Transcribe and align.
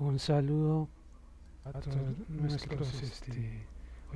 un 0.00 0.18
saludo 0.18 0.88
a 1.64 1.72
todos 1.72 2.28
nuestros 2.30 3.02
este, 3.02 3.66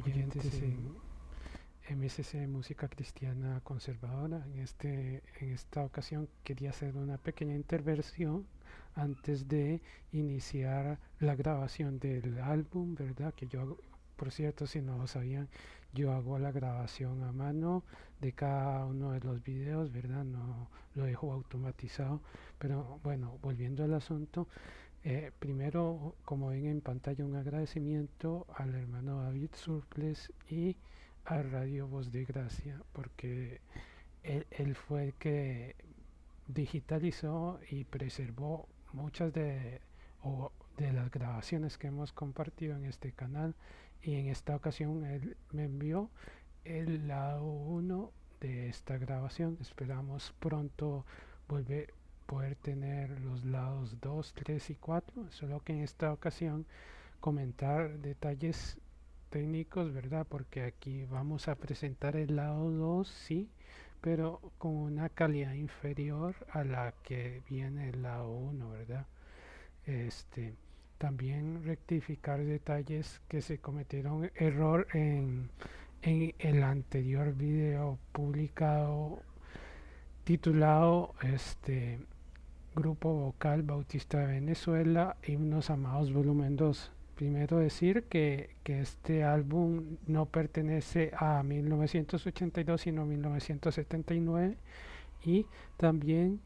oyentes 0.02 0.62
en 0.62 2.00
MSC 2.00 2.48
Música 2.48 2.88
Cristiana 2.88 3.60
Conservadora. 3.62 4.42
En, 4.46 4.60
este, 4.60 5.22
en 5.40 5.52
esta 5.52 5.84
ocasión 5.84 6.28
quería 6.42 6.70
hacer 6.70 6.96
una 6.96 7.18
pequeña 7.18 7.54
intervención 7.54 8.46
antes 8.94 9.46
de 9.46 9.82
iniciar 10.12 10.98
la 11.20 11.34
grabación 11.34 11.98
del 11.98 12.38
álbum, 12.40 12.94
¿verdad? 12.94 13.34
Que 13.34 13.46
yo, 13.46 13.76
por 14.16 14.32
cierto, 14.32 14.66
si 14.66 14.80
no 14.80 14.96
lo 14.96 15.06
sabían, 15.06 15.48
yo 15.92 16.12
hago 16.12 16.38
la 16.38 16.50
grabación 16.50 17.22
a 17.24 17.32
mano 17.32 17.84
de 18.22 18.32
cada 18.32 18.86
uno 18.86 19.12
de 19.12 19.20
los 19.20 19.42
videos, 19.44 19.92
¿verdad? 19.92 20.24
No 20.24 20.70
lo 20.94 21.04
dejo 21.04 21.30
automatizado. 21.30 22.22
Pero 22.58 23.00
bueno, 23.02 23.38
volviendo 23.42 23.84
al 23.84 23.92
asunto, 23.92 24.48
eh, 25.04 25.32
primero, 25.38 26.14
como 26.24 26.48
ven 26.48 26.66
en 26.66 26.80
pantalla, 26.80 27.26
un 27.26 27.36
agradecimiento 27.36 28.46
al 28.56 28.74
hermano 28.74 29.22
David 29.22 29.50
Surples 29.52 30.32
y 30.48 30.76
a 31.26 31.42
Radio 31.42 31.86
Voz 31.86 32.10
de 32.10 32.24
Gracia, 32.24 32.80
porque 32.92 33.60
él, 34.22 34.74
fue 34.74 35.04
el 35.04 35.14
que 35.14 35.76
digitalizó 36.48 37.60
y 37.70 37.84
preservó 37.84 38.66
muchas 38.94 39.32
de, 39.34 39.82
de 40.78 40.92
las 40.92 41.10
grabaciones 41.10 41.76
que 41.76 41.88
hemos 41.88 42.12
compartido 42.12 42.74
en 42.74 42.86
este 42.86 43.12
canal 43.12 43.54
y 44.02 44.14
en 44.14 44.28
esta 44.28 44.56
ocasión 44.56 45.04
él 45.04 45.36
me 45.52 45.64
envió 45.64 46.10
el 46.64 47.08
lado 47.08 47.44
1 47.44 48.10
de 48.40 48.68
esta 48.68 48.96
grabación. 48.96 49.58
Esperamos 49.60 50.34
pronto 50.40 51.04
volver 51.46 51.92
poder 52.26 52.56
tener 52.56 53.20
los 53.20 53.44
lados 53.44 54.00
2, 54.00 54.34
3 54.34 54.70
y 54.70 54.74
4, 54.76 55.30
solo 55.30 55.60
que 55.60 55.72
en 55.72 55.80
esta 55.80 56.12
ocasión 56.12 56.66
comentar 57.20 57.98
detalles 57.98 58.78
técnicos, 59.30 59.92
¿verdad? 59.92 60.26
Porque 60.28 60.62
aquí 60.62 61.04
vamos 61.06 61.48
a 61.48 61.54
presentar 61.56 62.16
el 62.16 62.36
lado 62.36 62.70
2, 62.70 63.08
sí, 63.08 63.50
pero 64.00 64.40
con 64.58 64.76
una 64.76 65.08
calidad 65.08 65.54
inferior 65.54 66.34
a 66.50 66.64
la 66.64 66.92
que 67.02 67.42
viene 67.48 67.88
el 67.88 68.02
lado 68.02 68.30
1, 68.30 68.70
¿verdad? 68.70 69.06
Este, 69.86 70.54
también 70.98 71.64
rectificar 71.64 72.44
detalles 72.44 73.20
que 73.28 73.42
se 73.42 73.58
cometieron 73.58 74.30
error 74.36 74.86
en, 74.92 75.50
en 76.02 76.34
el 76.38 76.62
anterior 76.62 77.34
video 77.34 77.98
publicado 78.12 79.22
titulado 80.24 81.14
este 81.22 81.98
Grupo 82.74 83.12
Vocal 83.12 83.62
Bautista 83.62 84.18
de 84.18 84.26
Venezuela, 84.26 85.16
Himnos 85.24 85.70
Amados 85.70 86.12
Volumen 86.12 86.56
2. 86.56 86.90
Primero 87.14 87.58
decir 87.58 88.04
que, 88.04 88.50
que, 88.64 88.80
este 88.80 89.22
álbum 89.22 89.98
no 90.06 90.26
pertenece 90.26 91.12
a 91.16 91.42
1982 91.44 92.80
sino 92.80 93.02
a 93.02 93.04
1979 93.04 94.56
y 95.24 95.46
también 95.76 96.40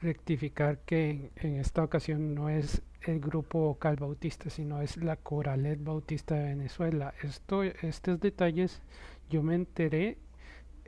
rectificar 0.00 0.78
que 0.78 1.30
en, 1.36 1.56
esta 1.56 1.84
ocasión 1.84 2.34
no 2.34 2.48
es 2.48 2.82
el 3.02 3.20
grupo 3.20 3.60
vocal 3.60 3.96
bautista 3.96 4.48
sino 4.48 4.80
es 4.80 4.96
la 4.96 5.16
Coralet 5.16 5.82
Bautista 5.82 6.36
de 6.36 6.44
Venezuela. 6.44 7.12
Esto, 7.22 7.62
estos 7.62 8.18
detalles 8.20 8.80
yo 9.28 9.42
me 9.42 9.54
enteré 9.54 10.16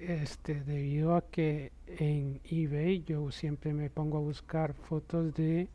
este, 0.00 0.62
debido 0.62 1.14
a 1.14 1.22
que 1.22 1.72
en 1.86 2.40
eBay 2.44 3.04
yo 3.04 3.30
siempre 3.30 3.72
me 3.72 3.90
pongo 3.90 4.18
a 4.18 4.20
buscar 4.20 4.74
fotos 4.74 5.34
de, 5.34 5.68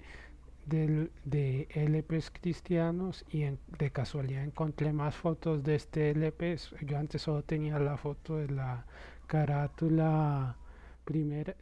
de, 0.65 1.67
LPs 1.73 2.31
cristianos 2.31 3.25
y 3.29 3.43
de 3.43 3.91
casualidad 3.91 4.43
encontré 4.43 4.91
más 4.93 5.15
fotos 5.15 5.63
de 5.63 5.75
este 5.75 6.11
LP. 6.11 6.57
Yo 6.81 6.97
antes 6.97 7.21
solo 7.21 7.43
tenía 7.43 7.79
la 7.79 7.97
foto 7.97 8.37
de 8.37 8.49
la 8.49 8.85
carátula 9.27 10.57
primera, 11.03 11.55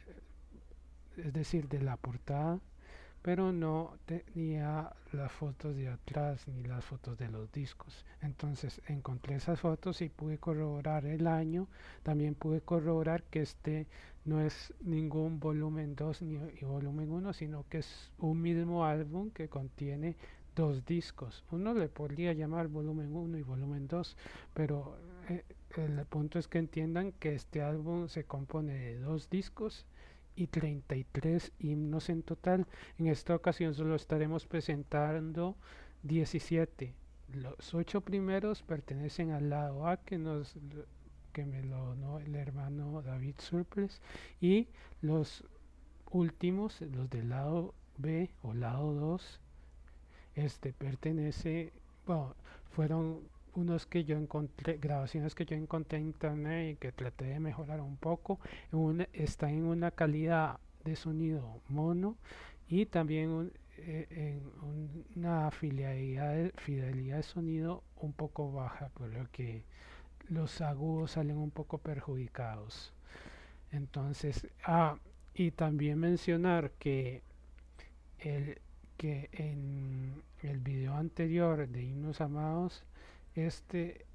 es 1.16 1.32
decir, 1.32 1.68
de 1.68 1.82
la 1.82 1.96
portada 1.96 2.58
pero 3.24 3.52
no 3.52 3.96
tenía 4.04 4.92
las 5.12 5.32
fotos 5.32 5.74
de 5.74 5.88
atrás 5.88 6.46
ni 6.46 6.62
las 6.62 6.84
fotos 6.84 7.16
de 7.16 7.30
los 7.30 7.50
discos. 7.52 8.04
Entonces 8.20 8.82
encontré 8.86 9.36
esas 9.36 9.58
fotos 9.58 10.02
y 10.02 10.10
pude 10.10 10.36
corroborar 10.36 11.06
el 11.06 11.26
año. 11.26 11.66
También 12.02 12.34
pude 12.34 12.60
corroborar 12.60 13.22
que 13.22 13.40
este 13.40 13.86
no 14.26 14.42
es 14.42 14.74
ningún 14.82 15.40
volumen 15.40 15.96
2 15.96 16.20
ni 16.20 16.36
volumen 16.66 17.10
1, 17.10 17.32
sino 17.32 17.64
que 17.70 17.78
es 17.78 18.12
un 18.18 18.42
mismo 18.42 18.84
álbum 18.84 19.30
que 19.30 19.48
contiene 19.48 20.16
dos 20.54 20.84
discos. 20.84 21.44
Uno 21.50 21.72
le 21.72 21.88
podría 21.88 22.34
llamar 22.34 22.68
volumen 22.68 23.16
1 23.16 23.38
y 23.38 23.42
volumen 23.42 23.88
2, 23.88 24.18
pero 24.52 24.98
eh, 25.30 25.44
el 25.78 26.04
punto 26.04 26.38
es 26.38 26.46
que 26.46 26.58
entiendan 26.58 27.12
que 27.12 27.34
este 27.34 27.62
álbum 27.62 28.06
se 28.08 28.24
compone 28.24 28.74
de 28.74 28.98
dos 28.98 29.30
discos 29.30 29.86
y 30.36 30.46
33 30.48 31.52
himnos 31.58 32.08
en 32.08 32.22
total. 32.22 32.66
En 32.98 33.06
esta 33.06 33.34
ocasión 33.34 33.74
solo 33.74 33.94
estaremos 33.94 34.46
presentando 34.46 35.56
17. 36.02 36.94
Los 37.32 37.74
ocho 37.74 38.00
primeros 38.00 38.62
pertenecen 38.62 39.32
al 39.32 39.50
lado 39.50 39.88
A 39.88 39.96
que 39.98 40.18
nos 40.18 40.56
que 41.32 41.44
me 41.44 41.62
lo 41.64 41.84
donó 41.84 42.20
el 42.20 42.36
hermano 42.36 43.02
David 43.02 43.34
Surples 43.38 44.00
y 44.40 44.68
los 45.02 45.44
últimos, 46.12 46.80
los 46.80 47.10
del 47.10 47.30
lado 47.30 47.74
B 47.98 48.30
o 48.42 48.54
lado 48.54 48.94
2, 48.94 49.40
este 50.36 50.72
pertenece, 50.72 51.72
bueno, 52.06 52.36
fueron 52.70 53.20
unos 53.54 53.86
que 53.86 54.04
yo 54.04 54.16
encontré, 54.16 54.78
grabaciones 54.78 55.34
que 55.34 55.44
yo 55.44 55.56
encontré 55.56 55.98
en 55.98 56.06
internet 56.06 56.72
y 56.72 56.76
que 56.76 56.92
traté 56.92 57.26
de 57.26 57.40
mejorar 57.40 57.80
un 57.80 57.96
poco, 57.96 58.40
está 59.12 59.50
en 59.50 59.64
una 59.64 59.90
calidad 59.90 60.58
de 60.84 60.96
sonido 60.96 61.60
mono 61.68 62.16
y 62.68 62.86
también 62.86 63.52
eh, 63.78 64.06
en 64.10 65.04
una 65.16 65.50
fidelidad 65.50 66.34
de, 66.34 66.52
fidelidad 66.56 67.16
de 67.18 67.22
sonido 67.22 67.82
un 67.96 68.12
poco 68.12 68.52
baja, 68.52 68.88
por 68.90 69.08
lo 69.08 69.30
que 69.30 69.64
los 70.28 70.60
agudos 70.60 71.12
salen 71.12 71.36
un 71.36 71.50
poco 71.50 71.78
perjudicados. 71.78 72.92
Entonces, 73.70 74.46
ah, 74.64 74.98
y 75.34 75.50
también 75.50 75.98
mencionar 75.98 76.70
que 76.78 77.22
el 78.18 78.60
que 78.96 79.28
en 79.32 80.22
el 80.42 80.60
video 80.60 80.94
anterior 80.94 81.68
de 81.68 81.82
Himnos 81.82 82.20
Amados 82.20 82.84
este, 83.34 84.06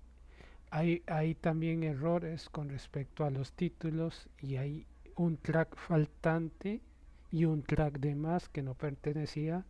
hay, 0.71 1.03
hay 1.07 1.35
también 1.35 1.83
errores 1.83 2.49
con 2.49 2.69
respecto 2.69 3.25
a 3.25 3.29
los 3.29 3.53
títulos 3.53 4.29
y 4.39 4.57
hay 4.57 4.85
un 5.15 5.37
track 5.37 5.75
faltante 5.75 6.81
y 7.31 7.45
un 7.45 7.63
track 7.63 7.99
de 7.99 8.15
más 8.15 8.49
que 8.49 8.61
no 8.61 8.73
pertenecía, 8.73 9.65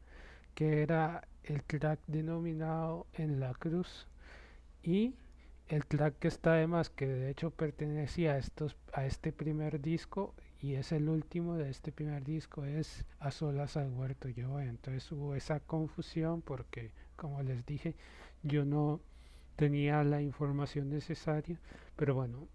que 0.56 0.82
era 0.82 1.28
el 1.44 1.64
track 1.64 2.00
denominado 2.08 3.08
en 3.14 3.40
la 3.40 3.54
cruz 3.54 4.08
y 4.84 5.16
el 5.68 5.86
track 5.86 6.18
que 6.20 6.28
está 6.28 6.54
de 6.54 6.68
más, 6.68 6.90
que 6.90 7.08
de 7.08 7.30
hecho 7.30 7.52
pertenecía 7.52 8.34
a, 8.34 8.38
estos, 8.38 8.76
a 8.92 9.06
este 9.06 9.32
primer 9.32 9.82
disco 9.82 10.34
y 10.62 10.74
es 10.74 10.92
el 10.92 11.08
último 11.08 11.56
de 11.56 11.70
este 11.70 11.91
primer 11.91 12.23
disco, 12.23 12.66
es 12.66 13.06
A 13.20 13.32
Solas 13.32 13.78
al 13.78 13.94
Huerto 13.94 14.29
Yo. 14.29 14.59
Entonces 14.59 15.09
hubo 15.12 15.35
esa 15.35 15.59
confusión 15.59 16.41
porque, 16.41 16.91
como 17.16 17.41
les 17.44 17.66
dije, 17.66 17.96
yo 18.44 18.66
no 18.66 19.00
tenía 19.59 20.06
la 20.06 20.22
información 20.22 20.90
necesaria, 20.90 21.59
pero 21.97 22.16
bueno, 22.16 22.47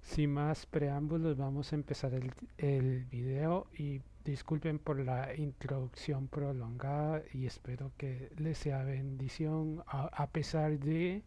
sin 0.00 0.32
más 0.32 0.64
preámbulos 0.64 1.36
vamos 1.36 1.70
a 1.70 1.76
empezar 1.76 2.14
el, 2.14 2.32
el 2.56 3.04
video 3.04 3.66
y 3.76 4.00
disculpen 4.24 4.78
por 4.78 4.98
la 4.98 5.34
introducción 5.34 6.28
prolongada 6.28 7.22
y 7.34 7.44
espero 7.44 7.92
que 7.98 8.30
les 8.38 8.56
sea 8.56 8.84
bendición 8.84 9.82
a, 9.86 10.06
a 10.06 10.28
pesar 10.28 10.78
de 10.78 11.22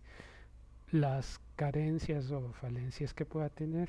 las 0.89 1.39
carencias 1.55 2.31
o 2.31 2.51
falencias 2.53 3.13
que 3.13 3.25
pueda 3.25 3.49
tener. 3.49 3.87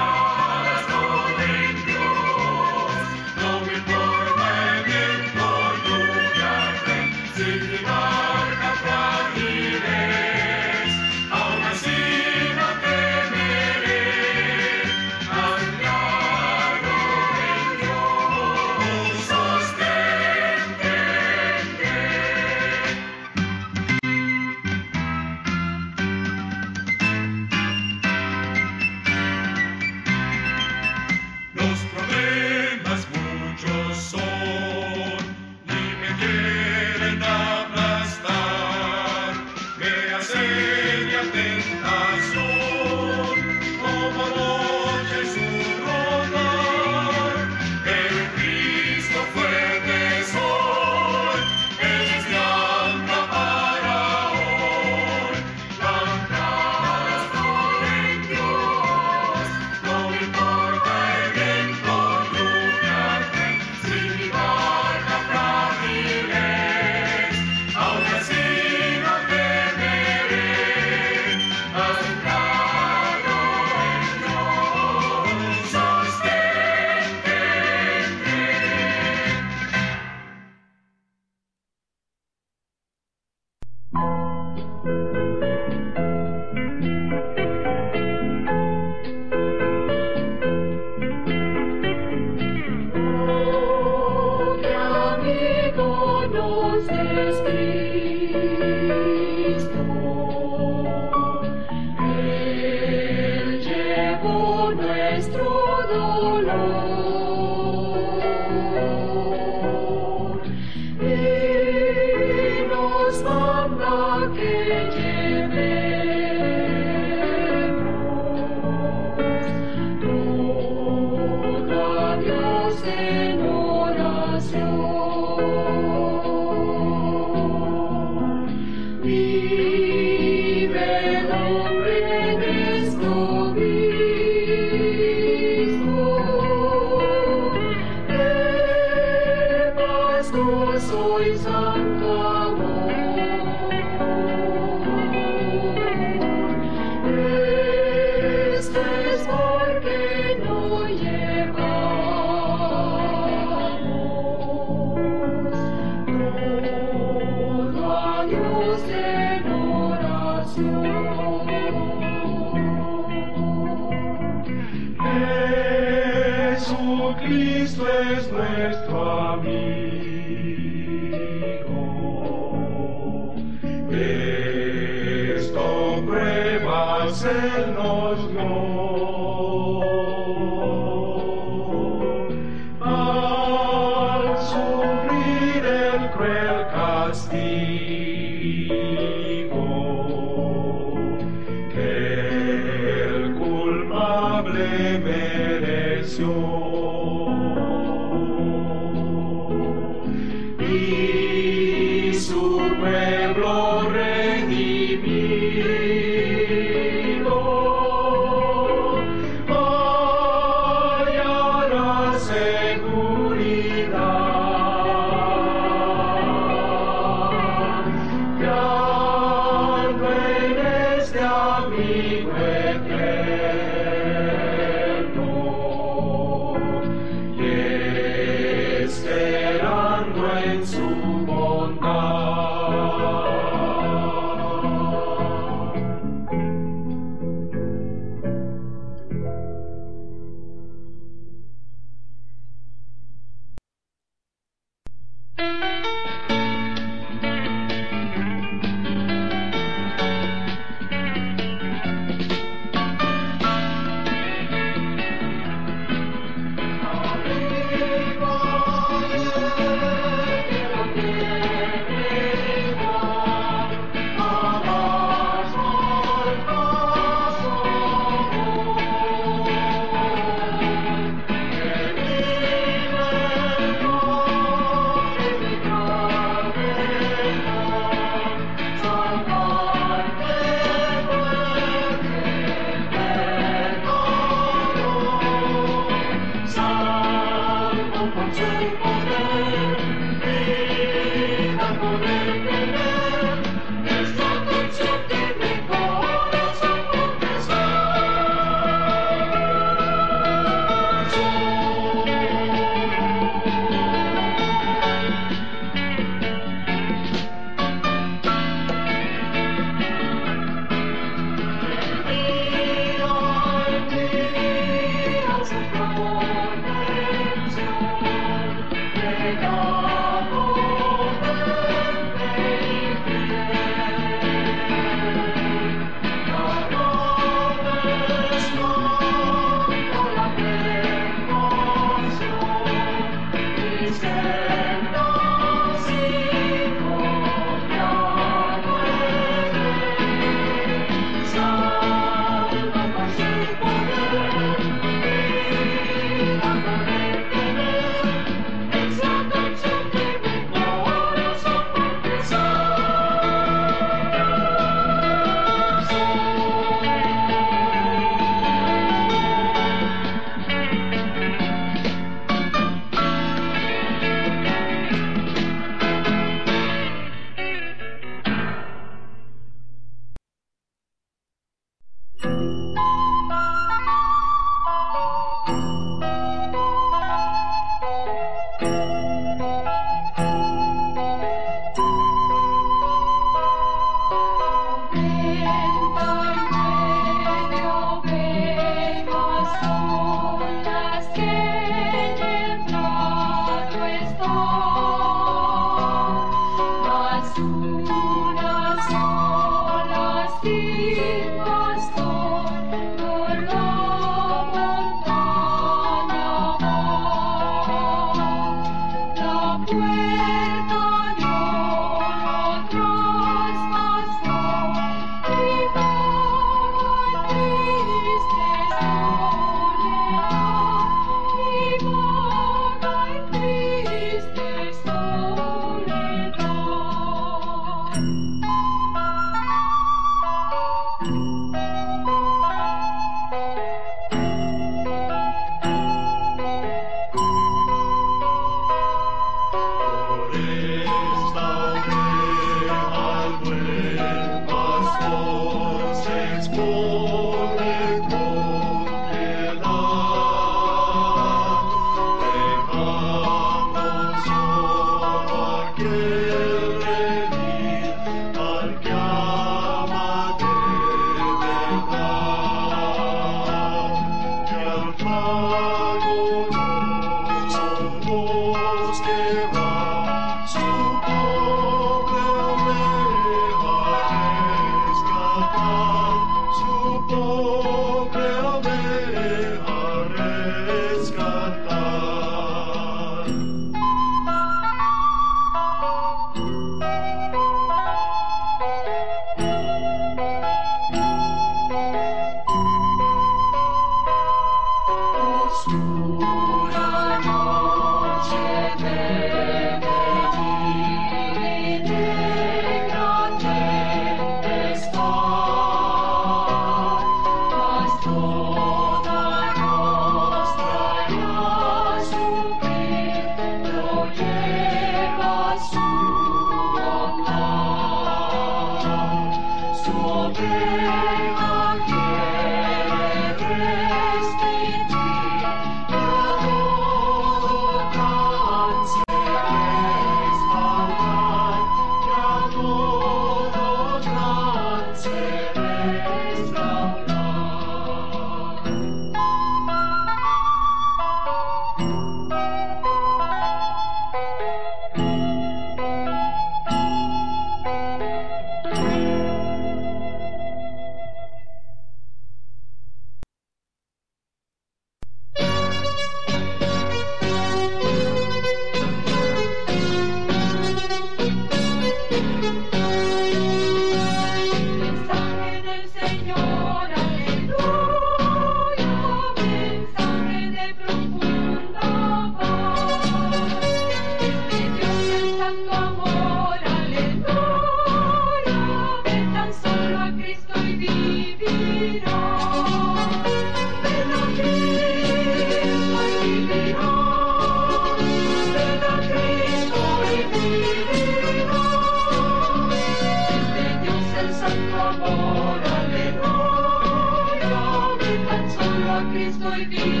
Cristo 599.69 599.85
y 599.85 600.00